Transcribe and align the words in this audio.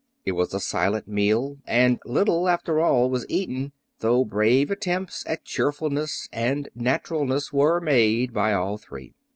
It 0.25 0.31
was 0.31 0.51
a 0.55 0.59
silent 0.59 1.07
meal, 1.07 1.59
and 1.67 1.99
little, 2.05 2.49
after 2.49 2.79
all, 2.81 3.07
was 3.07 3.23
eaten, 3.29 3.71
though 3.99 4.25
brave 4.25 4.71
attempts 4.71 5.23
at 5.27 5.45
cheerfulness 5.45 6.27
and 6.33 6.69
naturalness 6.73 7.53
were 7.53 7.79
made 7.79 8.33
by 8.33 8.51
all 8.53 8.79
three. 8.79 9.13